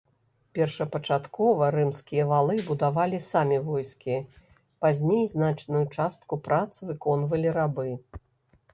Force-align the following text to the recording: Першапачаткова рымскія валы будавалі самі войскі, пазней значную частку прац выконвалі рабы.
Першапачаткова 0.59 1.67
рымскія 1.75 2.23
валы 2.31 2.57
будавалі 2.71 3.21
самі 3.29 3.57
войскі, 3.69 4.17
пазней 4.87 5.23
значную 5.37 5.85
частку 6.01 6.33
прац 6.49 6.67
выконвалі 6.93 7.47
рабы. 7.63 7.91